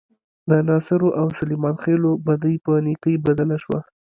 د 0.49 0.51
ناصرو 0.67 1.09
او 1.21 1.27
سلیمان 1.39 1.75
خېلو 1.83 2.11
بدۍ 2.25 2.55
په 2.65 2.73
نیکۍ 2.85 3.15
بدله 3.25 3.57
شوه. 3.63 3.79